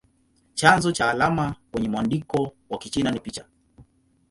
[0.55, 3.45] Chanzo cha alama kwenye mwandiko wa Kichina ni picha.